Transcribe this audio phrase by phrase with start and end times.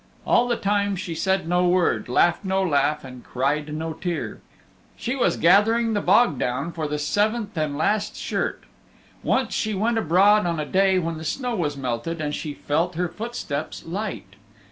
[0.25, 4.41] And all the time she said no word, laughed no laugh and cried no tear.
[4.97, 8.63] She was gathering the bog down for the seventh and last shirt.
[9.21, 12.95] Once she went abroad on a day when the snow was melted and she felt
[12.95, 14.37] her footsteps light.